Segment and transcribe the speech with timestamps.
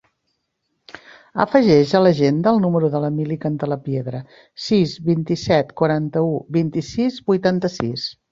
[1.43, 4.23] Afegeix a l'agenda el número de l'Emily Cantalapiedra:
[4.69, 8.11] sis, vint-i-set, quaranta-u, vint-i-sis, vuitanta-sis.